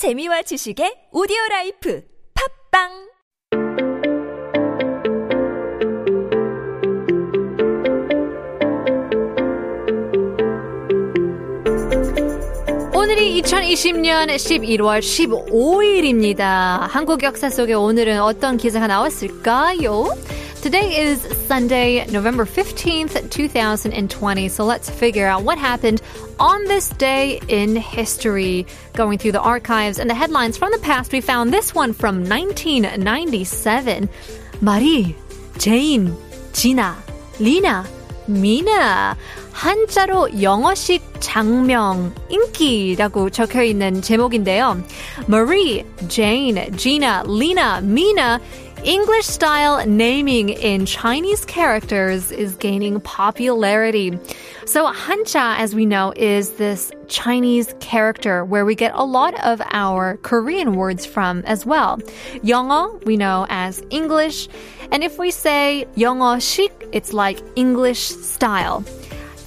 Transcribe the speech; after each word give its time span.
재미와 0.00 0.40
지식의 0.40 1.12
오디오 1.12 1.36
라이프 1.50 2.02
팝빵 2.72 2.88
오늘이 12.96 13.42
2020년 13.42 14.28
11월 14.28 15.00
15일입니다. 15.00 16.78
한국 16.88 17.22
역사 17.22 17.50
속에 17.50 17.74
오늘은 17.74 18.22
어떤 18.22 18.56
기사가 18.56 18.86
나왔을까요? 18.86 20.06
Today 20.61 20.97
is 20.97 21.21
Sunday, 21.47 22.05
November 22.07 22.45
15th, 22.45 23.29
2020. 23.29 24.49
So 24.49 24.65
let's 24.65 24.89
figure 24.89 25.27
out 25.27 25.43
what 25.43 25.57
happened 25.57 26.01
on 26.39 26.63
this 26.65 26.89
day 26.89 27.39
in 27.47 27.75
history. 27.75 28.65
Going 28.93 29.17
through 29.17 29.33
the 29.33 29.41
archives 29.41 29.99
and 29.99 30.09
the 30.09 30.15
headlines 30.15 30.57
from 30.57 30.71
the 30.71 30.79
past, 30.79 31.11
we 31.11 31.21
found 31.21 31.53
this 31.53 31.75
one 31.75 31.93
from 31.93 32.27
1997. 32.27 34.09
Marie, 34.61 35.15
Jane, 35.59 36.15
Gina, 36.53 36.95
Lina, 37.39 37.85
미나 38.27 39.15
한자로 39.51 40.41
영어식 40.41 41.08
장명 41.19 42.13
인기라고 42.29 43.29
적혀 43.29 43.63
있는 43.63 44.01
제목인데요. 44.01 44.83
Marie, 45.27 45.83
Jane, 46.07 46.71
Gina, 46.77 47.23
Lina, 47.25 47.81
Mina 47.81 48.39
English 48.85 49.25
style 49.25 49.83
naming 49.87 50.49
in 50.49 50.85
Chinese 50.85 51.43
characters 51.43 52.31
is 52.31 52.55
gaining 52.55 52.99
popularity. 52.99 54.15
So 54.65 54.85
Hanja, 54.85 55.57
as 55.57 55.73
we 55.73 55.87
know, 55.87 56.13
is 56.15 56.51
this 56.57 56.91
Chinese 57.07 57.73
character 57.79 58.45
where 58.45 58.63
we 58.63 58.75
get 58.75 58.91
a 58.93 59.03
lot 59.03 59.33
of 59.43 59.59
our 59.71 60.17
Korean 60.17 60.75
words 60.75 61.03
from 61.03 61.41
as 61.47 61.65
well. 61.65 61.97
영어, 62.43 63.03
we 63.05 63.17
know 63.17 63.47
as 63.49 63.81
English. 63.89 64.47
And 64.91 65.03
if 65.03 65.17
we 65.17 65.31
say 65.31 65.87
영어식, 65.97 66.69
it's 66.91 67.11
like 67.11 67.41
English 67.55 68.01
style. 68.01 68.83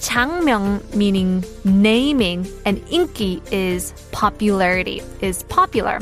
장명 0.02 0.82
meaning 0.94 1.44
naming 1.64 2.46
and 2.64 2.78
인기 2.86 3.40
is 3.52 3.92
popularity, 4.12 5.02
is 5.20 5.42
popular. 5.44 6.00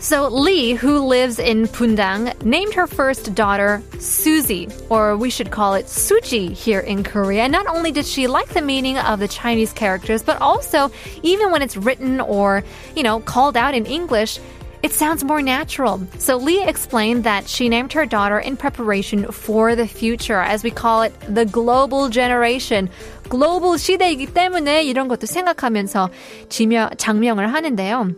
So 0.00 0.28
Lee, 0.28 0.74
who 0.74 1.00
lives 1.00 1.40
in 1.40 1.66
Pundang, 1.66 2.40
named 2.44 2.74
her 2.74 2.86
first 2.86 3.34
daughter 3.34 3.82
Suzy, 3.98 4.68
or 4.90 5.16
we 5.16 5.28
should 5.28 5.50
call 5.50 5.74
it 5.74 5.86
Suji 5.86 6.52
here 6.52 6.78
in 6.78 7.02
Korea. 7.02 7.42
And 7.42 7.52
not 7.52 7.66
only 7.66 7.90
did 7.90 8.06
she 8.06 8.28
like 8.28 8.48
the 8.50 8.62
meaning 8.62 8.96
of 8.96 9.18
the 9.18 9.26
Chinese 9.26 9.72
characters, 9.72 10.22
but 10.22 10.40
also 10.40 10.92
even 11.24 11.50
when 11.50 11.62
it's 11.62 11.76
written 11.76 12.20
or, 12.20 12.62
you 12.94 13.02
know, 13.02 13.18
called 13.18 13.56
out 13.56 13.74
in 13.74 13.86
English, 13.86 14.38
it 14.82 14.92
sounds 14.92 15.24
more 15.24 15.42
natural. 15.42 16.00
So 16.18 16.36
Lee 16.36 16.62
explained 16.64 17.24
that 17.24 17.48
she 17.48 17.68
named 17.68 17.92
her 17.94 18.06
daughter 18.06 18.38
in 18.38 18.56
preparation 18.56 19.26
for 19.32 19.74
the 19.74 19.88
future, 19.88 20.40
as 20.40 20.62
we 20.62 20.70
call 20.70 21.02
it 21.02 21.12
the 21.28 21.44
global 21.44 22.08
generation. 22.08 22.88
글로벌 23.28 23.78
시대이기 23.78 24.32
때문에 24.32 24.84
이런 24.84 25.08
것도 25.08 25.26
생각하면서 25.26 26.10
지명, 26.48 26.90
장명을 26.96 27.52
하는데요. 27.52 28.14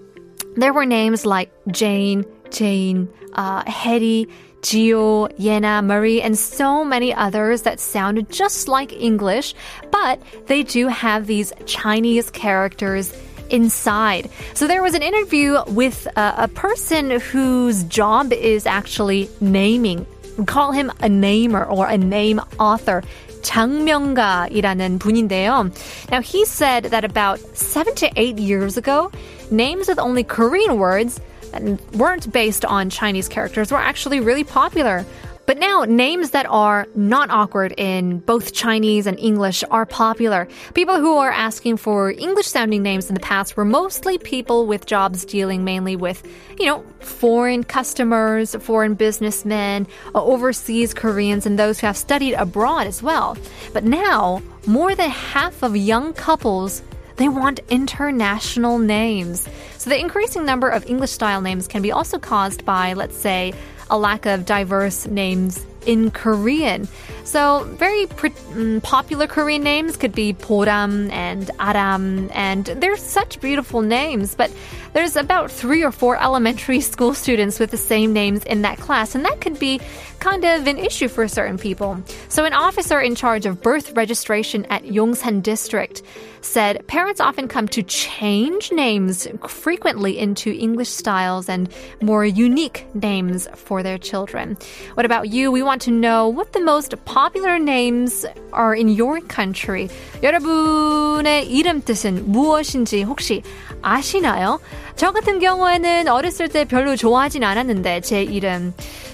There 0.56 0.72
were 0.72 0.86
names 0.86 1.24
like 1.24 1.50
Jane, 1.72 2.24
Jane, 2.50 3.08
uh, 3.34 3.62
Hetty, 3.66 4.28
Gio, 4.62 5.28
Yena, 5.38 5.82
Marie, 5.82 6.20
and 6.20 6.38
so 6.38 6.84
many 6.84 7.14
others 7.14 7.62
that 7.62 7.80
sounded 7.80 8.28
just 8.30 8.68
like 8.68 8.92
English, 8.92 9.54
but 9.90 10.20
they 10.46 10.62
do 10.62 10.88
have 10.88 11.26
these 11.26 11.52
Chinese 11.64 12.30
characters 12.30 13.12
inside. 13.50 14.30
So 14.54 14.66
there 14.66 14.82
was 14.82 14.94
an 14.94 15.02
interview 15.02 15.58
with 15.66 16.06
uh, 16.16 16.34
a 16.36 16.48
person 16.48 17.20
whose 17.20 17.84
job 17.84 18.32
is 18.32 18.66
actually 18.66 19.28
naming. 19.40 20.06
We 20.38 20.44
call 20.44 20.72
him 20.72 20.92
a 21.00 21.08
namer 21.08 21.64
or 21.64 21.86
a 21.86 21.98
name 21.98 22.40
author. 22.58 23.02
장명가이라는 23.42 24.98
분인데요. 24.98 25.72
Now 26.10 26.20
he 26.20 26.44
said 26.44 26.84
that 26.92 27.04
about 27.04 27.40
seven 27.56 27.94
to 27.96 28.10
eight 28.16 28.38
years 28.38 28.76
ago, 28.76 29.10
names 29.50 29.88
with 29.88 29.98
only 29.98 30.24
Korean 30.24 30.78
words 30.78 31.20
and 31.52 31.80
weren't 31.92 32.30
based 32.32 32.64
on 32.64 32.90
Chinese 32.90 33.28
characters 33.28 33.72
were 33.72 33.78
actually 33.78 34.20
really 34.20 34.44
popular. 34.44 35.04
But 35.45 35.59
now, 35.59 35.83
names 35.83 36.31
that 36.31 36.47
are 36.47 36.87
not 36.95 37.29
awkward 37.29 37.73
in 37.77 38.19
both 38.19 38.53
Chinese 38.53 39.05
and 39.05 39.19
English 39.19 39.63
are 39.69 39.85
popular. 39.85 40.47
People 40.73 40.99
who 40.99 41.17
are 41.17 41.31
asking 41.31 41.77
for 41.77 42.11
English 42.11 42.47
sounding 42.47 42.81
names 42.81 43.09
in 43.09 43.13
the 43.13 43.19
past 43.19 43.55
were 43.55 43.65
mostly 43.65 44.17
people 44.17 44.65
with 44.65 44.87
jobs 44.87 45.23
dealing 45.23 45.63
mainly 45.63 45.95
with, 45.95 46.27
you 46.59 46.65
know, 46.65 46.83
foreign 46.99 47.63
customers, 47.63 48.55
foreign 48.55 48.95
businessmen, 48.95 49.85
uh, 50.15 50.23
overseas 50.23 50.95
Koreans, 50.95 51.45
and 51.45 51.59
those 51.59 51.79
who 51.79 51.87
have 51.87 51.97
studied 51.97 52.33
abroad 52.33 52.87
as 52.87 53.03
well. 53.03 53.37
But 53.71 53.83
now, 53.83 54.41
more 54.65 54.95
than 54.95 55.11
half 55.11 55.61
of 55.61 55.77
young 55.77 56.13
couples 56.13 56.81
they 57.17 57.29
want 57.29 57.61
international 57.69 58.77
names. 58.77 59.47
So 59.77 59.89
the 59.89 59.97
increasing 59.97 60.45
number 60.45 60.67
of 60.67 60.85
English 60.85 61.11
style 61.11 61.39
names 61.39 61.65
can 61.65 61.81
be 61.81 61.91
also 61.91 62.19
caused 62.19 62.65
by, 62.65 62.91
let's 62.91 63.15
say, 63.15 63.53
a 63.89 63.97
lack 63.97 64.25
of 64.25 64.45
diverse 64.45 65.05
names 65.07 65.65
in 65.85 66.11
Korean. 66.11 66.87
So, 67.25 67.63
very 67.73 68.05
pre- 68.05 68.31
um, 68.53 68.81
popular 68.81 69.25
Korean 69.25 69.63
names 69.63 69.97
could 69.97 70.13
be 70.13 70.31
Boram 70.33 71.11
and 71.11 71.49
Aram, 71.59 72.29
and 72.31 72.65
they're 72.65 72.97
such 72.97 73.41
beautiful 73.41 73.81
names. 73.81 74.35
But 74.35 74.51
there's 74.93 75.15
about 75.15 75.49
three 75.49 75.83
or 75.83 75.91
four 75.91 76.21
elementary 76.21 76.81
school 76.91 77.15
students 77.15 77.59
with 77.59 77.71
the 77.71 77.77
same 77.77 78.13
names 78.13 78.43
in 78.43 78.61
that 78.61 78.77
class, 78.77 79.15
and 79.15 79.25
that 79.25 79.41
could 79.41 79.57
be 79.57 79.81
kind 80.19 80.45
of 80.45 80.67
an 80.67 80.77
issue 80.77 81.07
for 81.07 81.27
certain 81.27 81.57
people. 81.57 81.99
So, 82.29 82.45
an 82.45 82.53
officer 82.53 83.01
in 83.01 83.15
charge 83.15 83.47
of 83.47 83.59
birth 83.59 83.93
registration 83.93 84.65
at 84.65 84.83
Yongsan 84.83 85.41
District 85.41 86.03
said 86.41 86.85
parents 86.85 87.19
often 87.19 87.47
come 87.47 87.67
to 87.69 87.81
change 87.81 88.71
names 88.71 89.27
frequently 89.47 90.19
into 90.19 90.51
English 90.51 90.89
styles 90.89 91.49
and 91.49 91.73
more 92.03 92.23
unique 92.23 92.85
names 92.93 93.47
for 93.55 93.81
their 93.81 93.97
children. 93.97 94.55
What 94.93 95.07
about 95.07 95.29
you? 95.29 95.51
We 95.51 95.63
want 95.63 95.81
to 95.83 95.91
know 95.91 96.27
what 96.27 96.53
the 96.53 96.61
most 96.61 96.93
popular 97.03 97.14
names 97.61 98.25
are 98.53 98.75
in 98.75 98.89
your 98.89 99.21
country. 99.27 99.87
여러분의 100.21 101.49
이름 101.49 101.81
뜻은 101.81 102.31
무엇인지 102.31 103.03
혹시 103.03 103.41
아시나요? 103.81 104.59
저 104.95 105.11
같은 105.11 105.39
경우에는 105.39 106.07
어렸을 106.07 106.49
때 106.49 106.65
별로 106.65 106.95
좋아하진 106.95 107.43
않았는데 107.43 108.01
제 108.01 108.23
이름. 108.23 108.73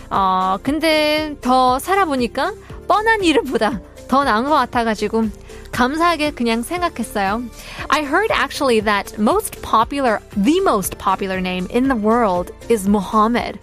어, 0.09 0.57
근데 0.63 1.35
더 1.41 1.79
살아보니까 1.79 2.53
뻔한 2.88 3.23
이름보다 3.23 3.79
더 4.07 4.23
나은 4.23 4.45
것 4.45 4.51
같아가지고 4.51 5.25
감사하게 5.72 6.31
그냥 6.31 6.63
생각했어요. 6.63 7.44
I 7.88 8.01
heard 8.01 8.31
actually 8.31 8.81
that 8.81 9.16
most 9.19 9.61
popular, 9.61 10.19
the 10.44 10.59
most 10.59 10.97
popular 10.97 11.40
name 11.40 11.67
in 11.73 11.88
the 11.88 11.95
world 11.95 12.53
is 12.69 12.88
Muhammad. 12.88 13.59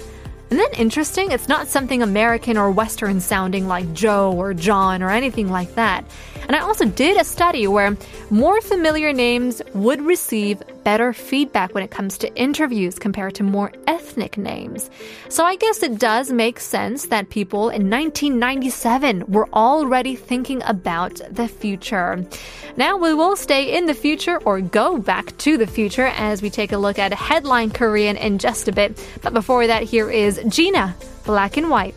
Isn't 0.51 0.57
that 0.57 0.81
interesting? 0.81 1.31
It's 1.31 1.47
not 1.47 1.69
something 1.69 2.03
American 2.03 2.57
or 2.57 2.71
Western 2.71 3.21
sounding 3.21 3.69
like 3.69 3.93
Joe 3.93 4.33
or 4.33 4.55
John 4.55 5.03
or 5.03 5.11
anything 5.11 5.51
like 5.51 5.75
that. 5.75 6.07
And 6.47 6.57
I 6.57 6.61
also 6.61 6.87
did 6.87 7.21
a 7.21 7.25
study 7.25 7.67
where 7.67 7.99
more 8.31 8.63
familiar 8.63 9.13
names 9.13 9.61
would 9.75 10.01
receive 10.01 10.63
better 10.89 11.13
feedback 11.13 11.75
when 11.75 11.85
it 11.85 11.91
comes 11.91 12.17
to 12.17 12.35
interviews 12.35 12.99
compared 12.99 13.35
to 13.35 13.43
more 13.43 13.71
ethnic 13.87 14.39
names. 14.39 14.89
So 15.29 15.45
I 15.45 15.55
guess 15.57 15.83
it 15.83 15.99
does 15.99 16.33
make 16.33 16.59
sense 16.59 17.09
that 17.09 17.29
people 17.29 17.69
in 17.69 17.91
1997 17.91 19.25
were 19.29 19.51
already 19.53 20.17
thinking 20.17 20.63
about 20.65 21.21
the 21.31 21.47
future. 21.47 22.25
Now 22.79 22.97
we 22.97 23.13
will 23.13 23.37
stay 23.37 23.77
in 23.77 23.85
the 23.85 23.93
future 23.93 24.39
or 24.47 24.63
go 24.63 24.97
back 24.97 25.37
to 25.45 25.59
the 25.59 25.67
future 25.67 26.07
as 26.07 26.41
we 26.41 26.49
take 26.49 26.73
a 26.73 26.79
look 26.79 26.99
at 26.99 27.13
headline 27.13 27.71
Korean 27.71 28.17
in 28.17 28.39
just 28.39 28.67
a 28.67 28.73
bit. 28.73 28.91
But 29.21 29.35
before 29.35 29.67
that, 29.67 29.83
here 29.83 30.11
is 30.11 30.41
Gina, 30.49 30.97
Black 31.27 31.59
and 31.59 31.69
White. 31.69 31.95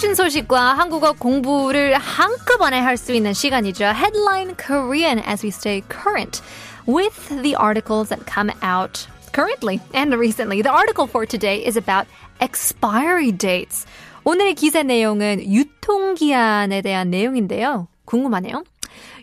최신 0.00 0.14
소식과 0.14 0.78
한국어 0.78 1.12
공부를 1.12 1.92
한꺼번에 1.98 2.80
할 2.80 2.96
수 2.96 3.12
있는 3.12 3.34
시간이죠. 3.34 3.84
Headline 3.84 4.56
Korean 4.56 5.18
as 5.18 5.44
we 5.44 5.50
stay 5.50 5.82
current 5.90 6.40
with 6.88 7.28
the 7.42 7.54
articles 7.54 8.08
that 8.08 8.24
come 8.24 8.50
out 8.64 9.06
currently 9.34 9.78
and 9.92 10.16
recently. 10.16 10.62
The 10.62 10.72
article 10.72 11.06
for 11.06 11.26
today 11.26 11.62
is 11.62 11.76
about 11.76 12.08
expiry 12.40 13.30
dates. 13.30 13.84
오늘의 14.24 14.54
기사 14.54 14.82
내용은 14.82 15.44
유통기한에 15.44 16.80
대한 16.80 17.10
내용인데요. 17.10 17.88
궁금하네요. 18.06 18.64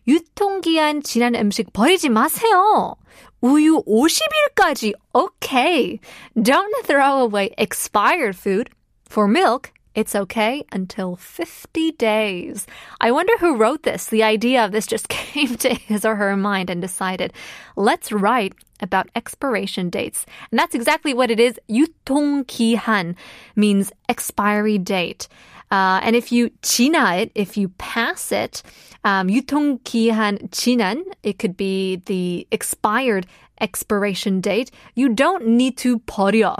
유통기한 0.07 1.01
지난 1.01 1.33
음식 1.33 1.73
버리지 1.73 2.09
마세요. 2.09 2.93
우유 3.41 3.81
50일까지 3.87 4.93
okay. 5.15 5.99
Don't 6.37 6.85
throw 6.85 7.25
away 7.25 7.49
expired 7.57 8.37
food. 8.37 8.69
For 9.09 9.25
milk, 9.25 9.71
it's 9.96 10.14
okay 10.14 10.64
until 10.72 11.16
50 11.16 11.92
days. 11.92 12.66
I 13.00 13.10
wonder 13.10 13.36
who 13.38 13.56
wrote 13.56 13.82
this. 13.82 14.06
The 14.06 14.22
idea 14.22 14.64
of 14.64 14.72
this 14.72 14.86
just 14.86 15.08
came 15.08 15.56
to 15.56 15.74
his 15.74 16.04
or 16.04 16.16
her 16.16 16.36
mind 16.36 16.70
and 16.70 16.80
decided, 16.80 17.32
let's 17.76 18.10
write 18.10 18.54
about 18.80 19.10
expiration 19.14 19.90
dates. 19.90 20.26
And 20.50 20.58
that's 20.58 20.74
exactly 20.74 21.14
what 21.14 21.30
it 21.30 21.38
is. 21.38 21.60
유통기한 21.68 23.16
means 23.54 23.92
expiry 24.08 24.78
date. 24.78 25.28
Uh, 25.70 26.00
and 26.02 26.16
if 26.16 26.32
you 26.32 26.50
지나 26.62 27.22
it, 27.22 27.32
if 27.34 27.56
you 27.56 27.68
pass 27.78 28.32
it, 28.32 28.62
um, 29.06 29.28
유통기한 29.28 30.50
지난, 30.50 31.04
it 31.22 31.38
could 31.38 31.56
be 31.56 32.02
the 32.06 32.46
expired 32.50 33.26
expiration 33.60 34.40
date. 34.40 34.70
You 34.94 35.08
don't 35.08 35.46
need 35.46 35.76
to 35.78 35.98
버려. 36.00 36.56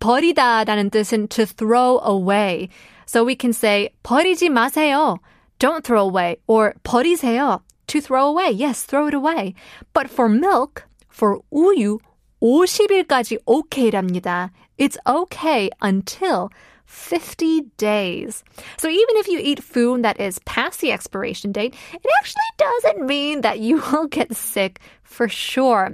버리다라는 0.00 0.90
뜻은 0.90 1.28
to 1.30 1.46
throw 1.46 2.00
away. 2.04 2.68
So 3.06 3.24
we 3.24 3.36
can 3.36 3.52
say 3.52 3.90
버리지 4.02 4.48
마세요. 4.48 5.18
Don't 5.58 5.84
throw 5.84 6.04
away. 6.04 6.36
Or 6.46 6.74
버리세요. 6.84 7.60
To 7.88 8.00
throw 8.00 8.26
away. 8.26 8.50
Yes, 8.50 8.84
throw 8.84 9.06
it 9.06 9.14
away. 9.14 9.54
But 9.92 10.08
for 10.08 10.28
milk, 10.28 10.84
for 11.08 11.40
우유, 11.52 11.98
50일까지 12.40 13.38
okay랍니다. 13.46 14.50
It's 14.78 14.96
okay 15.06 15.70
until 15.80 16.50
50 16.87 17.61
days. 17.77 18.43
So 18.77 18.87
even 18.87 19.17
if 19.17 19.27
you 19.27 19.39
eat 19.39 19.63
food 19.63 20.03
that 20.03 20.19
is 20.19 20.39
past 20.39 20.79
the 20.79 20.91
expiration 20.91 21.51
date, 21.51 21.75
it 21.93 22.11
actually 22.19 22.41
doesn't 22.57 23.05
mean 23.05 23.41
that 23.41 23.59
you 23.59 23.83
will 23.91 24.07
get 24.07 24.35
sick 24.35 24.79
for 25.03 25.29
sure. 25.29 25.91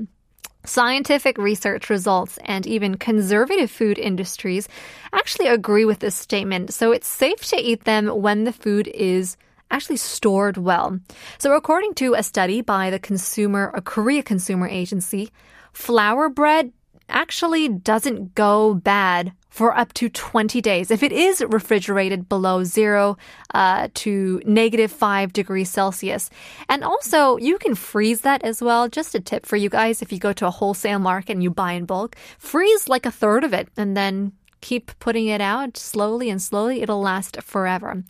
Scientific 0.66 1.38
research 1.38 1.90
results 1.90 2.40
and 2.45 2.66
even 2.66 2.95
conservative 2.95 3.69
food 3.69 3.98
industries 3.98 4.69
actually 5.12 5.48
agree 5.48 5.84
with 5.84 6.00
this 6.00 6.16
statement. 6.16 6.72
So 6.72 6.92
it's 6.92 7.07
safe 7.07 7.42
to 7.48 7.57
eat 7.57 7.84
them 7.84 8.07
when 8.07 8.46
the 8.46 8.54
food 8.54 8.88
is 8.88 9.36
actually 9.72 9.98
stored 9.98 10.57
well. 10.57 11.00
So 11.39 11.54
according 11.54 11.96
to 11.96 12.13
a 12.13 12.24
study 12.24 12.62
by 12.62 12.92
the 12.92 13.00
consumer, 13.00 13.72
a 13.74 13.81
Korea 13.81 14.24
consumer 14.24 14.68
agency, 14.68 15.31
flour 15.74 16.30
bread 16.30 16.72
actually 17.10 17.68
doesn't 17.70 18.36
go 18.36 18.74
bad 18.74 19.34
for 19.50 19.78
up 19.78 19.94
to 19.94 20.10
20 20.10 20.62
days 20.62 20.90
if 20.90 21.04
it 21.04 21.12
is 21.12 21.44
refrigerated 21.48 22.28
below 22.28 22.64
zero 22.64 23.16
uh, 23.54 23.88
to 23.94 24.42
negative 24.46 24.92
five 24.92 25.32
degrees 25.32 25.70
Celsius. 25.70 26.32
And 26.70 26.84
also, 26.84 27.38
you 27.38 27.60
can 27.60 27.76
freeze 27.76 28.22
that 28.22 28.44
as 28.44 28.64
well. 28.64 28.90
Just 28.90 29.14
a 29.14 29.20
tip 29.20 29.46
for 29.46 29.56
you 29.56 29.70
guys 29.70 30.02
if 30.02 30.12
you 30.12 30.18
go 30.18 30.34
to 30.34 30.48
a 30.48 30.52
wholesale 30.52 30.98
market 30.98 31.34
and 31.34 31.44
you 31.44 31.52
buy 31.52 31.74
in 31.74 31.86
bulk, 31.86 32.16
freeze 32.40 32.90
like 32.90 33.06
a 33.06 33.12
third 33.12 33.44
of 33.44 33.54
it 33.54 33.70
and 33.78 33.96
then 33.96 34.32
keep 34.63 34.98
putting 35.00 35.27
it 35.27 35.42
out 35.42 35.75
slowly 35.77 36.30
and 36.30 36.42
slowly, 36.42 36.81
it'll 36.81 37.01
last 37.01 37.42
forever. 37.44 38.01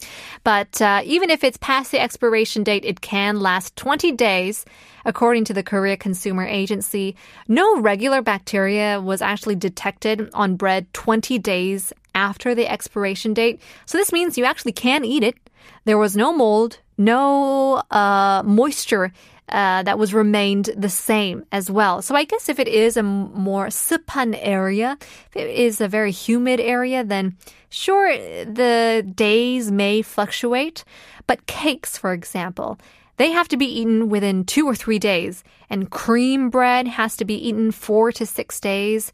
But 0.43 0.79
uh, 0.81 1.01
even 1.03 1.31
if 1.31 1.43
it's 1.43 1.57
past 1.57 1.91
the 1.91 1.99
expiration 1.99 2.63
date, 2.63 2.85
it 2.85 3.01
can 3.01 3.39
last 3.39 3.75
20 3.75 4.11
days. 4.13 4.63
According 5.03 5.45
to 5.45 5.53
the 5.53 5.63
Korea 5.63 5.97
Consumer 5.97 6.45
Agency, 6.45 7.17
no 7.49 7.81
regular 7.81 8.21
bacteria 8.21 9.01
was 9.01 9.21
actually 9.21 9.55
detected 9.55 10.29
on 10.33 10.55
bread 10.55 10.85
20 10.93 11.39
days 11.39 11.91
after 12.15 12.55
the 12.55 12.71
expiration 12.71 13.33
date. 13.33 13.59
So 13.85 13.97
this 13.97 14.13
means 14.13 14.37
you 14.37 14.45
actually 14.45 14.71
can 14.71 15.03
eat 15.03 15.23
it. 15.23 15.35
There 15.83 15.97
was 15.97 16.15
no 16.15 16.31
mold, 16.31 16.77
no 16.97 17.81
uh, 17.91 18.43
moisture 18.45 19.11
uh, 19.49 19.83
that 19.83 19.99
was 19.99 20.13
remained 20.13 20.69
the 20.75 20.89
same 20.89 21.45
as 21.51 21.69
well. 21.69 22.01
So 22.01 22.15
I 22.15 22.23
guess 22.23 22.49
if 22.49 22.59
it 22.59 22.67
is 22.67 22.97
a 22.97 23.03
more 23.03 23.67
습한 23.67 24.37
area, 24.41 24.97
if 25.01 25.35
it 25.35 25.49
is 25.49 25.81
a 25.81 25.87
very 25.87 26.11
humid 26.11 26.59
area, 26.59 27.03
then 27.03 27.37
sure, 27.69 28.15
the 28.45 29.05
days 29.15 29.71
may 29.71 30.01
fluctuate. 30.01 30.83
But 31.27 31.45
cakes, 31.45 31.97
for 31.97 32.13
example, 32.13 32.79
they 33.17 33.31
have 33.31 33.47
to 33.49 33.57
be 33.57 33.67
eaten 33.67 34.09
within 34.09 34.43
two 34.43 34.65
or 34.65 34.75
three 34.75 34.97
days, 34.97 35.43
and 35.69 35.89
cream 35.91 36.49
bread 36.49 36.87
has 36.87 37.15
to 37.17 37.25
be 37.25 37.35
eaten 37.35 37.71
four 37.71 38.11
to 38.11 38.25
six 38.25 38.59
days. 38.59 39.11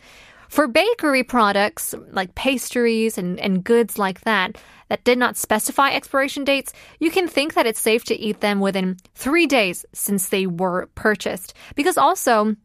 For 0.49 0.67
bakery 0.67 1.23
products 1.23 1.93
like 2.11 2.33
pastries 2.33 3.19
and, 3.19 3.39
and 3.39 3.63
goods 3.63 3.99
like 3.99 4.21
that, 4.21 4.57
that 4.89 5.03
did 5.03 5.19
not 5.19 5.37
specify 5.37 5.91
expiration 5.91 6.43
dates, 6.43 6.73
you 6.99 7.11
can 7.11 7.27
think 7.27 7.53
that 7.53 7.67
it's 7.67 7.79
safe 7.79 8.03
to 8.05 8.19
eat 8.19 8.41
them 8.41 8.59
within 8.59 8.97
three 9.13 9.45
days 9.45 9.85
since 9.93 10.29
they 10.29 10.47
were 10.47 10.89
purchased. 10.95 11.53
Because 11.75 11.97
also, 11.97 12.55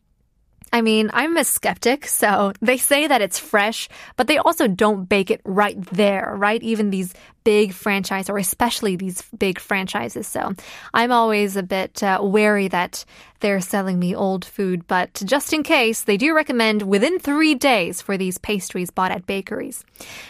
I 0.74 0.80
mean, 0.80 1.08
I'm 1.12 1.36
a 1.36 1.44
skeptic, 1.44 2.04
so 2.08 2.52
they 2.60 2.78
say 2.78 3.06
that 3.06 3.22
it's 3.22 3.38
fresh, 3.38 3.88
but 4.16 4.26
they 4.26 4.38
also 4.38 4.66
don't 4.66 5.08
bake 5.08 5.30
it 5.30 5.40
right 5.44 5.80
there, 5.92 6.34
right? 6.36 6.60
Even 6.64 6.90
these 6.90 7.14
big 7.44 7.72
franchise, 7.72 8.28
or 8.28 8.38
especially 8.38 8.96
these 8.96 9.22
big 9.38 9.60
franchises. 9.60 10.26
So 10.26 10.52
I'm 10.92 11.12
always 11.12 11.56
a 11.56 11.62
bit 11.62 12.02
uh, 12.02 12.18
wary 12.20 12.66
that 12.66 13.04
they're 13.38 13.60
selling 13.60 14.00
me 14.00 14.16
old 14.16 14.44
food, 14.44 14.84
but 14.88 15.22
just 15.24 15.52
in 15.52 15.62
case, 15.62 16.02
they 16.02 16.16
do 16.16 16.34
recommend 16.34 16.82
within 16.82 17.20
three 17.20 17.54
days 17.54 18.02
for 18.02 18.18
these 18.18 18.38
pastries 18.38 18.90
bought 18.90 19.12
at 19.12 19.28
bakeries. 19.28 19.84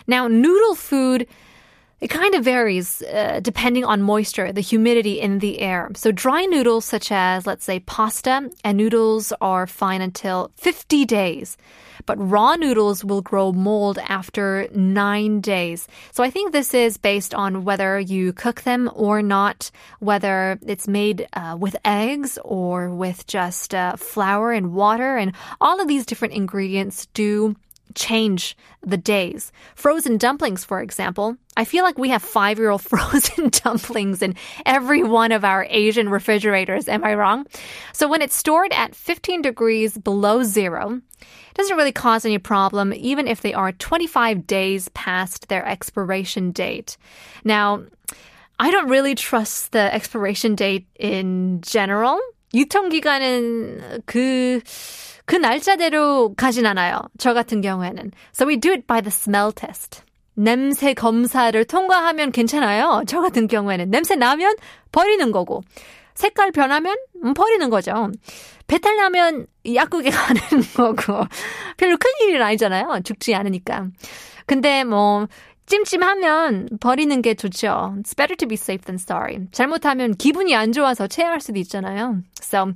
Now, 0.07 0.29
noodle 0.29 0.75
food 0.75 1.27
it 2.05 2.11
kind 2.11 2.35
of 2.35 2.45
varies 2.45 3.01
uh, 3.01 3.41
depending 3.41 3.83
on 3.83 4.03
moisture, 4.03 4.53
the 4.53 4.61
humidity 4.61 5.19
in 5.19 5.39
the 5.39 5.61
air. 5.61 5.91
So 5.95 6.13
dry 6.13 6.45
noodles 6.45 6.85
such 6.85 7.11
as, 7.11 7.47
let's 7.47 7.65
say, 7.65 7.81
pasta 7.81 8.51
and 8.63 8.77
noodles 8.77 9.33
are 9.41 9.67
fine 9.67 10.03
until 10.03 10.51
50 10.57 11.07
days. 11.07 11.57
But 12.05 12.19
raw 12.19 12.57
noodles 12.57 13.07
will 13.07 13.23
grow 13.23 13.53
mold 13.53 13.99
after 14.07 14.69
nine 14.75 15.41
days. 15.41 15.89
So 16.13 16.23
I 16.23 16.29
think 16.29 16.53
this 16.53 16.75
is 16.75 16.99
based 16.99 17.33
on 17.33 17.65
whether 17.65 17.99
you 17.99 18.35
cook 18.35 18.61
them 18.63 18.91
or 18.95 19.23
not, 19.23 19.71
whether 20.01 20.59
it's 20.67 20.87
made 20.87 21.27
uh, 21.33 21.57
with 21.59 21.75
eggs 21.87 22.39
or 22.45 22.91
with 22.91 23.27
just 23.27 23.75
uh, 23.75 23.97
flour 23.97 24.53
and 24.53 24.75
water. 24.75 25.17
And 25.17 25.33
all 25.59 25.81
of 25.81 25.89
these 25.89 26.05
different 26.05 26.35
ingredients 26.35 27.07
do 27.15 27.57
change 27.96 28.56
the 28.82 28.98
days. 28.98 29.52
Frozen 29.76 30.18
dumplings, 30.18 30.64
for 30.64 30.82
example. 30.82 31.36
I 31.58 31.66
feel 31.66 31.84
like 31.84 31.98
we 31.98 32.10
have 32.10 32.22
five 32.22 32.58
year 32.58 32.70
old 32.70 32.82
frozen 32.82 33.50
dumplings 33.50 34.22
in 34.22 34.36
every 34.66 35.04
one 35.04 35.32
of 35.32 35.44
our 35.44 35.66
Asian 35.70 36.10
refrigerators. 36.10 36.88
Am 36.88 37.04
I 37.04 37.16
wrong? 37.16 37.46
So 37.94 38.08
when 38.08 38.22
it's 38.22 38.36
stored 38.36 38.72
at 38.74 38.96
15 38.96 39.42
degrees 39.42 39.98
below 39.98 40.44
zero, 40.44 41.02
it 41.20 41.56
doesn't 41.56 41.78
really 41.78 41.92
cause 41.92 42.26
any 42.26 42.38
problem, 42.38 42.94
even 42.94 43.28
if 43.28 43.42
they 43.42 43.54
are 43.54 43.72
25 43.74 44.48
days 44.48 44.88
past 44.90 45.50
their 45.50 45.66
expiration 45.66 46.52
date. 46.52 46.98
Now, 47.44 47.84
I 48.60 48.72
don't 48.72 48.90
really 48.90 49.16
trust 49.16 49.72
the 49.72 49.94
expiration 49.94 50.56
date 50.56 50.88
in 51.00 51.62
general. 51.62 52.20
유통기간은 52.54 54.06
그, 54.06 54.62
그 55.27 55.37
날짜대로 55.37 56.35
가진 56.35 56.67
않아요. 56.67 57.01
저 57.19 57.33
같은 57.33 57.61
경우에는. 57.61 58.11
So 58.35 58.47
we 58.47 58.59
do 58.59 58.73
it 58.73 58.87
by 58.87 59.01
the 59.01 59.09
smell 59.09 59.53
test. 59.53 60.03
냄새 60.35 60.95
검사를 60.95 61.65
통과하면 61.65 62.33
괜찮아요. 62.33 63.05
저 63.07 63.21
같은 63.21 63.47
경우에는. 63.47 63.91
냄새 63.91 64.17
나면 64.17 64.57
버리는 64.93 65.33
거고. 65.33 65.63
색깔 66.15 66.53
변하면 66.53 66.97
음, 67.25 67.35
버리는 67.35 67.69
거죠. 67.71 68.11
배탈 68.67 68.97
나면 68.97 69.47
약국에 69.75 70.11
가는 70.11 70.41
거고. 70.77 71.25
별로 71.77 71.97
큰 71.97 72.11
일은 72.29 72.43
아니잖아요. 72.43 73.01
죽지 73.05 73.35
않으니까. 73.35 73.89
근데 74.47 74.85
뭐 74.85 75.27
찜찜하면 75.70 76.80
버리는 76.80 77.22
게 77.22 77.36
좋죠. 77.36 77.96
It's 78.00 78.16
better 78.16 78.36
to 78.36 78.48
be 78.48 78.56
safe 78.56 78.86
than 78.86 78.98
sorry. 78.98 79.48
잘못하면 79.52 80.16
기분이 80.16 80.56
안 80.56 80.72
좋아서 80.72 81.08
체할 81.08 81.40
수도 81.40 81.60
있잖아요. 81.60 82.24
So, 82.42 82.74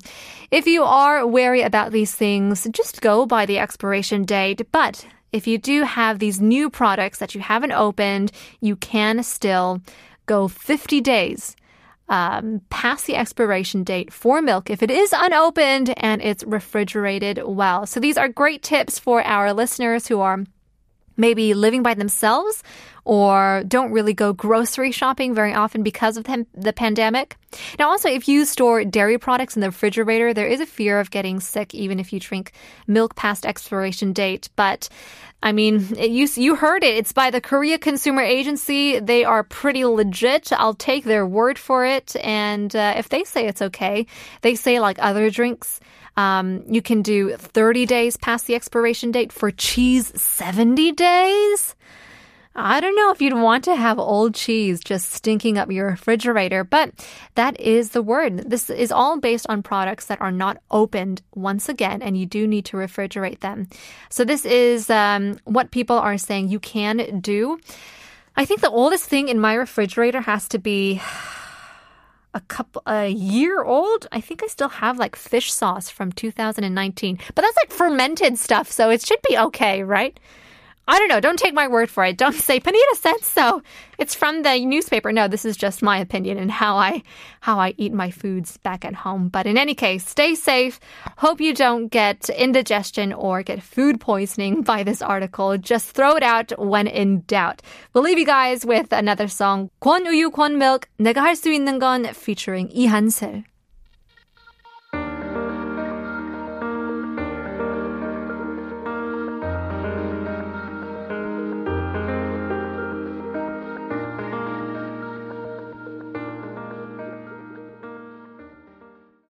if 0.52 0.68
you 0.68 0.84
are 0.84 1.26
wary 1.26 1.64
about 1.64 1.92
these 1.92 2.14
things, 2.14 2.68
just 2.72 3.02
go 3.02 3.26
by 3.26 3.48
the 3.48 3.58
expiration 3.58 4.26
date. 4.26 4.62
But 4.72 5.08
if 5.32 5.48
you 5.48 5.58
do 5.58 5.84
have 5.84 6.20
these 6.20 6.40
new 6.40 6.70
products 6.70 7.18
that 7.18 7.34
you 7.34 7.42
haven't 7.42 7.72
opened, 7.72 8.32
you 8.62 8.76
can 8.76 9.24
still 9.24 9.82
go 10.28 10.48
50 10.48 11.02
days 11.02 11.56
um, 12.10 12.62
past 12.70 13.08
the 13.08 13.16
expiration 13.16 13.84
date 13.84 14.14
for 14.14 14.42
milk 14.42 14.70
if 14.70 14.84
it 14.84 14.92
is 14.92 15.14
unopened 15.18 15.94
and 15.98 16.22
it's 16.22 16.44
refrigerated 16.44 17.42
well. 17.44 17.88
So 17.88 18.00
these 18.00 18.18
are 18.18 18.30
great 18.30 18.62
tips 18.62 19.00
for 19.00 19.24
our 19.24 19.52
listeners 19.52 20.08
who 20.08 20.20
are 20.20 20.44
maybe 21.19 21.53
living 21.53 21.83
by 21.83 21.93
themselves 21.93 22.63
or 23.05 23.65
don't 23.67 23.91
really 23.91 24.13
go 24.13 24.33
grocery 24.33 24.93
shopping 24.93 25.35
very 25.35 25.55
often 25.55 25.83
because 25.83 26.17
of 26.17 26.27
the 26.55 26.73
pandemic. 26.75 27.37
Now, 27.79 27.89
also, 27.89 28.09
if 28.09 28.29
you 28.29 28.45
store 28.45 28.85
dairy 28.85 29.19
products 29.19 29.57
in 29.57 29.61
the 29.61 29.69
refrigerator, 29.69 30.35
there 30.35 30.47
is 30.47 30.61
a 30.61 30.67
fear 30.67 31.01
of 31.01 31.11
getting 31.11 31.41
sick 31.41 31.75
even 31.75 31.99
if 31.99 32.13
you 32.13 32.21
drink 32.21 32.53
milk 32.87 33.17
past 33.17 33.47
expiration 33.47 34.13
date. 34.13 34.51
But 34.57 34.91
I 35.43 35.53
mean, 35.53 35.97
it, 35.97 36.11
you 36.11 36.29
you 36.35 36.57
heard 36.57 36.85
it. 36.85 36.97
It's 36.97 37.13
by 37.13 37.31
the 37.31 37.41
Korea 37.41 37.79
Consumer 37.79 38.23
Agency. 38.23 38.99
They 38.99 39.25
are 39.25 39.43
pretty 39.43 39.85
legit. 39.85 40.53
I'll 40.53 40.75
take 40.75 41.05
their 41.05 41.27
word 41.27 41.59
for 41.59 41.87
it. 41.87 42.15
And 42.17 42.75
uh, 42.77 42.95
if 42.97 43.09
they 43.09 43.25
say 43.25 43.47
it's 43.47 43.63
okay, 43.63 44.07
they 44.43 44.55
say 44.55 44.81
like 44.81 44.99
other 45.01 45.31
drinks. 45.31 45.81
Um, 46.19 46.65
you 46.67 46.83
can 46.83 47.03
do 47.03 47.37
30 47.37 47.87
days 47.87 48.17
past 48.17 48.49
the 48.49 48.57
expiration 48.57 49.13
date 49.13 49.33
for 49.33 49.53
cheese 49.53 50.13
70 50.21 50.91
days. 50.93 51.77
I 52.57 52.81
don't 52.81 52.97
know 52.97 53.13
if 53.13 53.23
you'd 53.23 53.35
want 53.35 53.63
to 53.65 53.77
have 53.77 54.01
old 54.01 54.35
cheese 54.35 54.81
just 54.81 55.13
stinking 55.13 55.59
up 55.59 55.71
your 55.71 55.87
refrigerator, 55.87 56.65
but 56.65 56.93
that 57.37 57.61
is 57.61 57.91
the 57.91 58.03
word. 58.03 58.51
This 58.51 58.69
is 58.69 58.91
all 58.91 59.21
based 59.21 59.47
on 59.49 59.63
products 59.63 60.07
that 60.07 60.21
are 60.21 60.33
not 60.33 60.61
opened 60.73 61.23
once 61.37 61.69
again, 61.69 62.03
and 62.03 62.19
you 62.19 62.27
do 62.27 62.49
need 62.49 62.65
to 62.65 62.77
refrigerate 62.77 63.39
them. 63.39 63.69
So, 64.11 64.25
this 64.25 64.45
is 64.45 64.91
um, 64.91 65.39
what 65.45 65.71
people 65.71 65.97
are 65.97 66.19
saying 66.19 66.49
you 66.49 66.59
can 66.59 67.21
do. 67.21 67.61
I 68.35 68.45
think 68.45 68.61
the 68.61 68.71
oldest 68.71 69.05
thing 69.05 69.29
in 69.29 69.39
my 69.39 69.55
refrigerator 69.55 70.23
has 70.23 70.49
to 70.49 70.59
be 70.59 71.01
a 72.39 72.41
couple 72.43 72.83
a 72.87 73.09
year 73.09 73.65
old. 73.65 74.07
I 74.13 74.21
think 74.21 74.43
I 74.43 74.47
still 74.47 74.69
have 74.69 74.97
like 74.99 75.17
fish 75.17 75.53
sauce 75.53 75.91
from 75.91 76.13
2019. 76.13 77.19
But 77.35 77.43
that's 77.43 77.57
like 77.57 77.73
fermented 77.73 78.39
stuff, 78.39 78.71
so 78.71 78.91
it 78.91 79.05
should 79.05 79.21
be 79.29 79.37
okay, 79.37 79.83
right? 79.83 80.19
I 80.88 81.00
don't 81.00 81.08
know. 81.08 81.22
Don't 81.22 81.40
take 81.40 81.54
my 81.54 81.70
word 81.70 81.90
for 81.90 82.04
it. 82.04 82.18
Don't 82.18 82.36
say 82.36 82.60
Panita 82.60 82.96
said 82.96 83.22
so. 83.22 83.62
It's 83.98 84.14
from 84.14 84.44
the 84.44 84.66
newspaper. 84.66 85.14
No, 85.14 85.30
this 85.30 85.46
is 85.46 85.56
just 85.56 85.82
my 85.82 85.98
opinion 85.98 86.38
and 86.38 86.52
how 86.52 86.76
I 86.76 87.04
how 87.40 87.58
I 87.58 87.74
eat 87.78 87.94
my 87.94 88.12
foods 88.12 88.58
back 88.58 88.84
at 88.84 88.94
home. 88.94 89.30
But 89.30 89.48
in 89.48 89.58
any 89.58 89.76
case, 89.76 90.06
stay 90.06 90.36
safe. 90.36 90.82
Hope 91.18 91.40
you 91.40 91.54
don't 91.54 91.88
get 91.88 92.30
indigestion 92.30 93.14
or 93.14 93.44
get 93.44 93.64
food 93.64 94.02
poisoning 94.02 94.62
by 94.62 94.84
this 94.84 95.02
article. 95.02 95.58
Just 95.58 95.92
throw 95.92 96.18
it 96.18 96.24
out 96.24 96.52
when 96.60 96.88
in 96.88 97.24
doubt. 97.28 97.62
We'll 97.94 98.04
leave 98.04 98.20
you 98.20 98.26
guys 98.26 98.66
with 98.66 98.92
another 98.92 99.30
song. 99.30 99.70
권우유 99.82 100.32
권밀k 100.32 100.90
내가 101.00 101.22
할 101.24 101.36
수 101.36 101.50
있는 101.50 101.80
건 101.80 102.04
featuring 102.14 102.68
이한슬. 102.76 103.46